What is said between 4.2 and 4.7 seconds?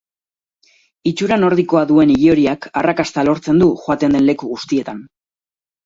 den leku